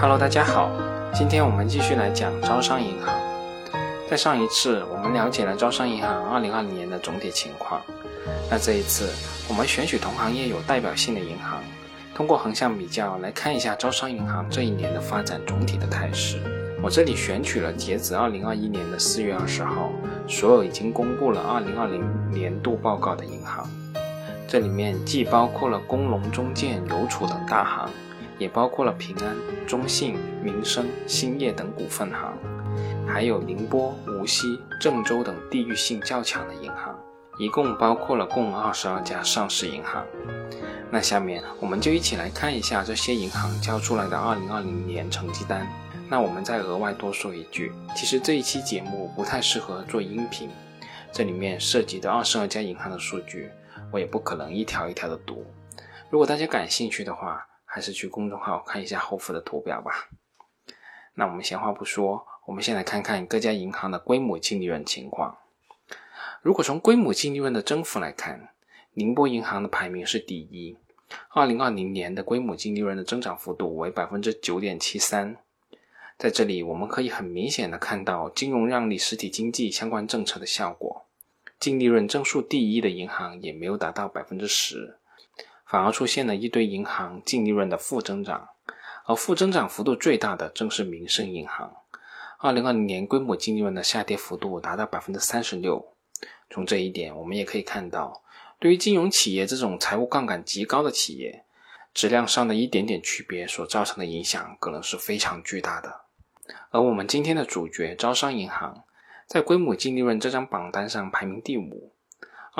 [0.00, 0.70] Hello，大家好，
[1.12, 3.14] 今天我们继续来讲招商银行。
[4.08, 7.82] 在上一次我们了解了招商银行2020年的总体情况，
[8.50, 9.10] 那这一次
[9.46, 11.62] 我们选取同行业有代表性的银行，
[12.14, 16.38] 通过横向比较来看一下招商银行这一年的发展总体的态势。
[16.82, 19.90] 我这里选取了截止2021年的4月20号，
[20.26, 23.68] 所有已经公布了2020年度报告的银行。
[24.48, 27.90] 这里面既包括了工农中建、邮储等大行，
[28.40, 29.36] 也包括了平安、
[29.68, 32.36] 中信、民生、兴业等股份行，
[33.06, 36.98] 还有宁波、无锡、郑州等地域性较强的银行，
[37.38, 40.04] 一共包括了共二十二家上市银行。
[40.90, 45.64] 那下面我们就一起来看一下这些银行交出来的2020年成绩单。
[46.08, 50.48] 那我们再额外多说一句，其实这一期节目不太适合做音频，
[51.12, 53.50] 这里面涉及的二十二家银行的数据。
[53.92, 55.44] 我也不可能一条一条的读，
[56.10, 60.08] 如果大家感兴趣的话，还是去公众号看一下后附的图表吧。
[61.14, 65.38] 那我们闲话不说，我们先来看看各家银行的规模净利润情况。
[66.42, 68.48] 如果从规模净利润的增幅来看，
[68.94, 70.76] 宁波银行的排名是第一，
[71.28, 75.36] 二零二零年的规模净利润的增长幅度为百分之九点七三。
[76.18, 81.06] 在这里，我们可以很明显的看到金融让利实体经济相关政策的效果。
[81.60, 84.98] 净利润增速第一的银行也没有达到百分之十，
[85.70, 88.48] 反而出现了一堆银行净利润的负增长，
[89.04, 91.72] 而负增长幅度最大的正是民生银行。
[92.38, 95.94] 二零二零年规模净利润的下跌幅度达到百分之三十六。
[96.50, 98.22] 从这一点，我们也可以看到，
[98.58, 101.44] 对于金融企业这种财务杠杆极高的企业，
[101.94, 106.00] 质量上的一点点区别所造成的影响，可能是非常巨大的。
[106.70, 108.82] 而我们今天的主角招商银行。
[109.26, 111.92] 在规模净利润这张榜单上排名第五，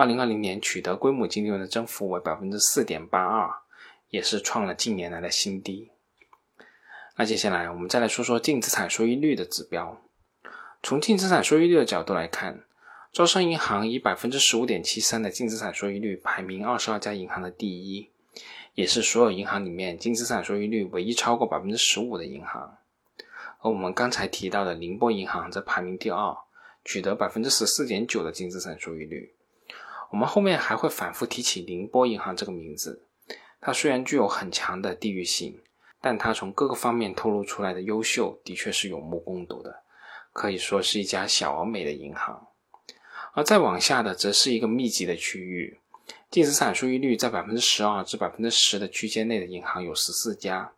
[0.01, 3.51] 二零二零年取得规模净利润的增幅为百分之四点八二，
[4.09, 5.91] 也是创了近年来的新低。
[7.17, 10.01] 那接下来我们再来说说净资产收益率的指标。
[10.83, 12.64] 从净资产收益率的角度来看，
[13.13, 18.08] 招商银行以百分之十五点七三的净资产收益率排名二十二家银行的第一，
[18.74, 22.79] 也是所有银行里面净资产收益率唯一超过百分之十五的银行。
[23.61, 26.35] 而我们刚才提到的宁波银行则排名第二。
[26.83, 29.35] 取得百分之十四点九的净资产收益率。
[30.11, 33.07] 我们后面还会反复提起宁波银行这个名字。
[33.61, 35.61] 它虽然具有很强的地域性，
[36.01, 39.83] 但它从各个方面透露出来的优秀，的确是有目共睹的，
[40.33, 42.48] 可以说是一家小而美的银行。
[43.35, 45.79] 而再往下的，则是一个密集的区域，
[46.31, 50.73] 净资产收益率在百分之十二至百分之十的区间内的银行有十四家，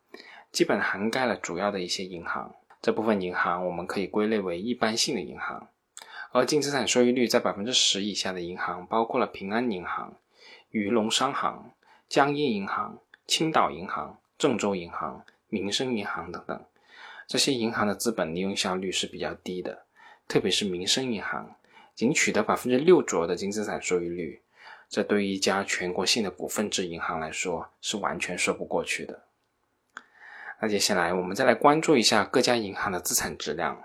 [0.50, 2.54] 基本涵盖了主要的一些银行。
[2.82, 5.69] 这部分银行我们可以归类为一般性的银行。
[6.32, 10.16] 而净资产收益率在百分之十以下的银行，包括了平安银行、
[10.70, 11.72] 渝农商行、
[12.09, 16.65] 江阴银行、青岛银行、郑州银行、民生银行等等。
[17.28, 19.84] 这些银行的资本利用效率是比较低的，
[20.26, 21.54] 特别是民生银行，
[21.94, 24.41] 仅取得百分之六左右的净资产收益率，
[24.88, 29.22] 这对于一家全国性的股份制银行来说是完全说不过去的。
[30.62, 33.82] 那接下来我们再来关注一下各家银行的资产质量。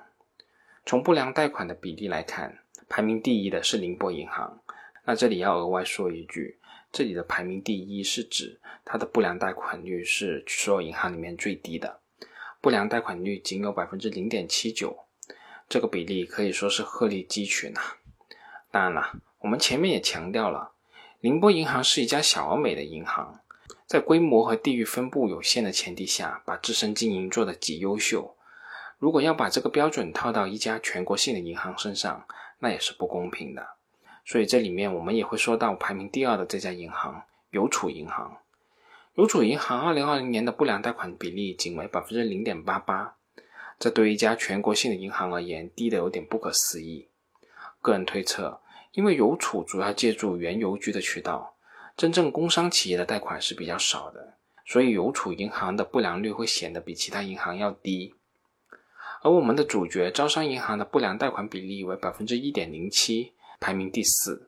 [0.88, 4.62] 从不良贷款的比例来看，排名第一的是宁波银行。
[5.04, 6.60] 那这里要额外说一句，
[6.94, 12.00] 这里的排名第一是指它的不良贷款率是所有银行里面最低的，
[12.62, 14.98] 不良贷款率仅有百分之零点七九，
[15.68, 17.98] 这个比例可以说是鹤立鸡群啊。
[18.72, 20.72] 当然了，我们前面也强调了，
[21.20, 23.42] 宁波银行是一家小而美的银行，
[23.86, 28.37] 在规模和地域分布有限的前提下，把自身经营做得极优秀。
[28.98, 32.26] 如果要把这个标准套到一家全国性的银行身上，
[32.60, 33.68] 那也是不公平的。
[34.26, 38.38] 所以这里面我们也会说到排名第二的这家银行——邮储银行。
[39.14, 43.16] 邮储银行二零二零年的不良贷款比例仅为百分之零点八八，
[43.80, 47.08] 这对于一家全国性的银行而言，低的有点不可思议。
[47.82, 48.60] 个人推测，
[48.94, 51.56] 因为邮储主要借助原邮局的渠道，
[51.96, 54.34] 真正工商企业的贷款是比较少的，
[54.66, 58.16] 所以邮储银行的不良率会显得比其他银行要低。
[59.28, 64.48] 而我们的主角招商银行的不良贷款比例为百分之一点零七，排名第四，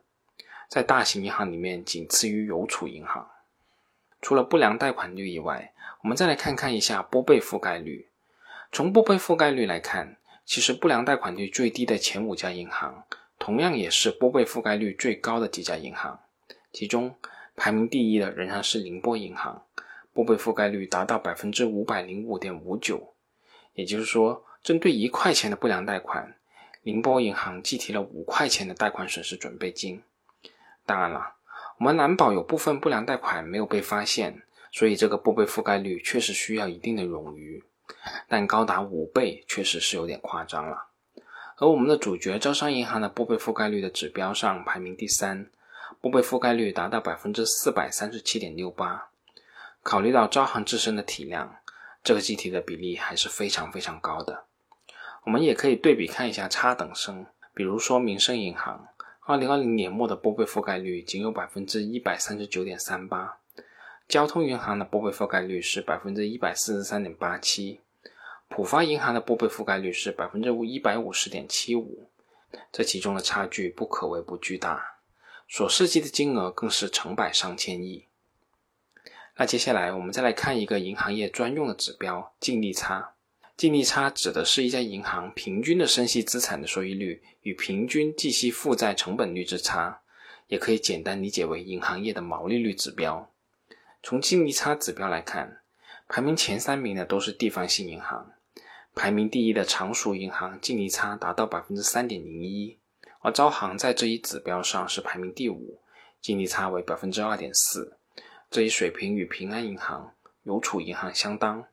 [0.70, 3.28] 在大型银行里面仅次于邮储银行。
[4.22, 8.08] 除了不良贷款率以外，我们再来看看一下拨备覆盖率。
[8.72, 10.16] 从拨备覆盖率来看，
[10.46, 13.04] 其实不良贷款率最低的前五家银行，
[13.38, 16.18] 同样也是拨备覆盖率最高的几家银行。
[16.72, 17.14] 其中
[17.54, 19.62] 排名第一的仍然是宁波银行，
[20.14, 23.12] 拨备覆盖率达到百分之五百零五点五九，
[23.74, 24.42] 也就是说。
[24.62, 26.36] 针对一块钱的不良贷款，
[26.82, 30.02] 宁波银行计提了五块钱的贷款损失准备金。
[30.84, 31.34] 当然了，
[31.78, 34.42] 我们难保有部分不良贷款没有被发现，
[34.72, 37.62] 所以这个拨备覆盖率确实需要一定的冗余。
[38.28, 40.86] 但高达五倍确实是有点夸张了。
[41.56, 45.50] 而我们的主角招商银行的拨备覆盖率的指标上排名第三，
[46.00, 49.08] 拨备覆盖率达到百分之四百三十七点六八。
[49.82, 51.56] 考虑到招行自身的体量，
[52.04, 54.44] 这个计提的比例还是非常非常高的。
[55.24, 58.88] 我们也可以对比看一下差等生，比如说民生银行，
[59.20, 63.38] 二零二零年末的拨备覆盖率仅有百分之一百三十九点三八。
[64.08, 67.80] 交通银行的拨备覆盖率是百分之一百四十三点八七，
[68.48, 72.08] 浦发银行的拨备覆盖率是百分之一百五十点七五，
[72.72, 74.96] 这其中的差距不可谓不巨大，
[75.46, 78.06] 所涉及的金额更是成百上千亿。
[79.36, 83.12] 那接下来我们再来看一个银行业专用的指标——净利差。
[83.60, 90.00] 净利差指的是一家银行平均的生息资产的收益率与平均计息负债成本率之差，
[90.46, 93.30] 也可以简单理解为银行业的毛利率指标。
[94.02, 95.60] 从净利差指标来看，
[96.08, 98.32] 排名前三名的都是地方性银行，
[98.94, 102.78] 排名第一的常熟银行净利差达到百分之三点零一，
[103.18, 105.78] 而招行在这一指标上是排名第五，
[106.22, 107.98] 净利差为百分之二点四，
[108.50, 110.14] 这一水平与平安银行、
[110.44, 111.66] 邮储银行相当，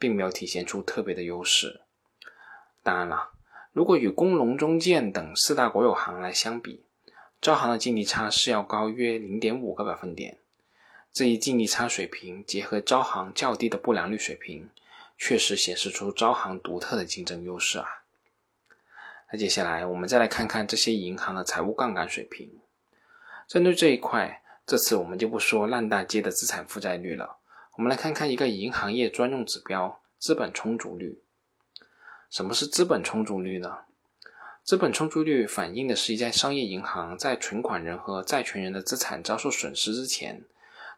[0.00, 1.82] 并没有体现出特别的优势。
[2.82, 3.30] 当然了，
[3.72, 6.82] 如果与工农中建等四大国有行来相比，
[7.40, 10.38] 招行的净利差是要高约零点五个百分点。
[11.12, 14.70] 这一净利差水平结合招行较低的不良率水平，
[15.18, 17.86] 确实显示出招行独特的竞争优势啊。
[19.32, 22.50] 那接下来我们再来看看这些银行的财务杠杆水平。
[23.46, 27.38] 针对这一块，这次我们就不说烂大街的资产负债率了，
[27.80, 31.22] 我们来看看一个银行业专用指标——资本充足率。
[32.28, 33.78] 什么是资本充足率呢？
[34.62, 40.44] 资本充足率反映的是一家商业银行在存款人和债权人的资产遭受损失之前。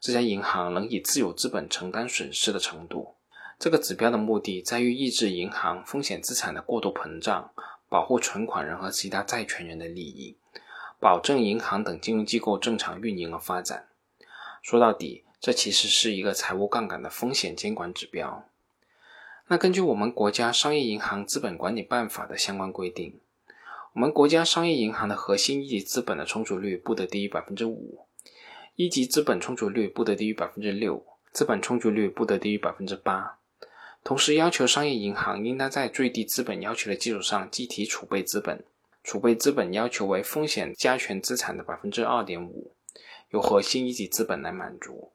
[0.00, 3.14] 这家银行能以自有资本承担损失的程度，
[3.60, 7.52] 这个指标的目的在于抑制银行风险资产的过度膨胀，
[7.88, 10.36] 保护存款人和其他债权人的利益，
[10.98, 13.86] 保证银行等金融机构正常运营和发展。
[14.60, 18.48] 说到底，这其实是一个财务杠杆的风险监管指标。
[19.48, 23.18] 那根据我们国家商业银行资本管理办法的相关规定，
[23.94, 28.06] 我们国家商业银行的核心一级资本的充足率不得低于百分之五。
[28.76, 33.40] 一级资本充足率不得低于百分之六，资本充足率不得低于百分之八。
[34.04, 38.64] 同时要求商业银行应当在最低资本要求的基础上计提储备资本，
[39.02, 42.70] 储备资本要求为风险加权资产的百分之二点五，
[43.30, 45.10] 由核心一级资本来满足。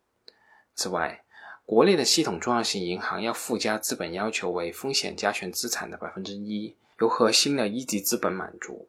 [0.78, 1.24] 此外，
[1.66, 8.88] 国内的系统重要性银行要附加资本要求为风险加权资产的百分之一，由核心的一级资本满足。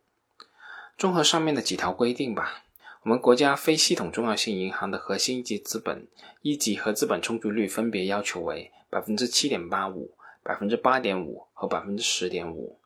[0.98, 2.64] 综合上面的几条规定吧。
[3.04, 6.06] 我们国家非系统重要性银行的核心一级资本
[6.42, 10.12] 一级和资本充足率分别要求为百分之七点八五、
[10.42, 12.78] 百分之八点五和百分之十点五。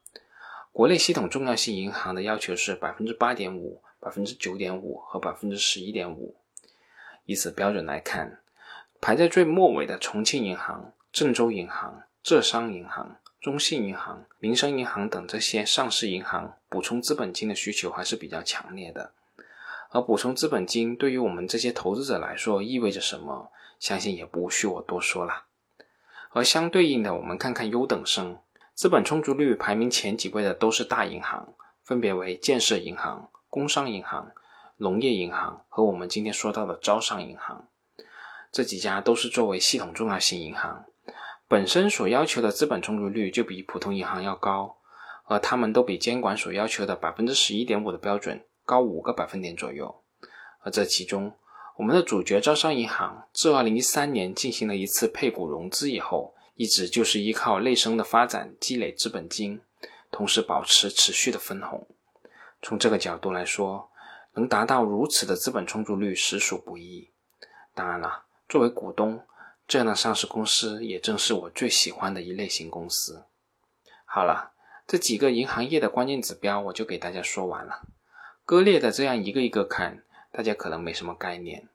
[0.71, 6.37] 国内系统重要性银行的要求是百分之八点五、百分之九点五和百分之十一点五。
[7.25, 8.39] 以此标准来看，
[9.03, 19.11] 排在最末尾的重庆银行、郑州银行、浙商银行、中信银行、民生银行等这些上市银行，补充资本金的需求还是比较强烈的。
[19.91, 23.51] 而补充资本金对于我们这些投资者来说意味着什么？
[23.81, 25.47] 相信也不需我多说了。
[26.31, 28.39] 而相对应的，我们看看优等生，
[28.73, 34.31] 资本充足率排名前几位的都是大银行，分别为建设银行、工商银行、
[34.77, 37.67] 农业银行和我们今天说到的招商银行。
[38.53, 40.85] 这几家都是作为系统重要性银行，
[41.49, 44.77] 本身所要求的资本充足率就比普通银行要高，
[45.25, 48.45] 而他们都比监管所要求的百分之十一点五的标准。
[48.65, 50.03] 高五个百分点左右，
[50.61, 51.35] 而这其中，
[51.79, 59.61] 我们的主角招商银行自二零一三年进行了一次配股融资以后，一直就是依靠内生的发展积累资本金，
[60.13, 61.89] 同时保持持续的分红。
[62.63, 63.91] 从这个角度来说，
[64.35, 67.11] 能达到如此的资本充足率实属不易。
[67.75, 69.25] 当然了，作为股东，
[69.67, 73.25] 这样的上市公司也正是我最喜欢的一类型公司。
[74.05, 74.53] 好了，
[74.87, 77.81] 这几个银行业的关键指标我就给大家说完了。
[78.45, 81.67] 割裂的这样一个一个看，大家可能没什么概念。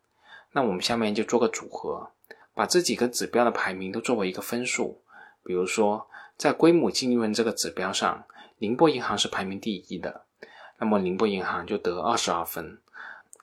[0.52, 2.12] 那我们下面就做个组合，
[2.54, 5.02] 把这几个指标的排名都作为一个分数。
[5.44, 6.08] 比如说，
[6.38, 8.24] 在规模净利润这个指标上，
[8.60, 10.26] 宁波银行是排名第一的，
[10.78, 12.78] 那么宁波银行就得二十二分；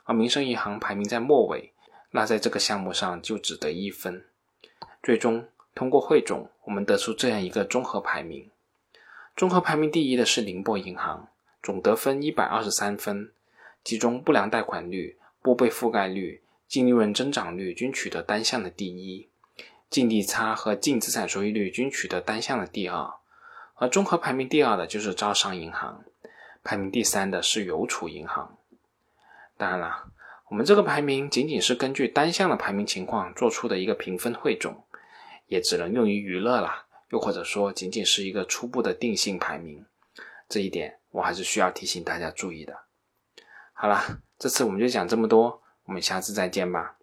[0.04, 1.73] 而民生银行排名在末尾，
[2.16, 4.24] 那在这个项目上就只得一分。
[5.02, 8.48] 最终通过汇总，我们得出这样一个综合排名：
[9.36, 11.28] 综合排名第一的是宁波银行。
[11.60, 13.32] 总得分一百二十三分，
[13.82, 19.28] 其中不良贷款率、拨备覆盖率、净利润增长率均取得单项的第一，
[19.88, 23.14] 净利差和净资产收益率均取得单项的第二，
[23.76, 26.04] 而综合排名第二的就是招商银行，
[26.62, 28.56] 排名第三的是邮储银行。
[29.56, 30.12] 当然了，
[30.54, 34.84] 我们这个排名仅仅是根据单项的排名情况做出的一个评分汇总，
[35.48, 39.84] 也只能用于娱乐啦，又或者说仅仅是一个初步的定性排名。
[40.48, 42.72] 这一点我还是需要提醒大家注意的。
[43.72, 46.98] 好啦，这次我们就讲这么多，我们下次再见吧。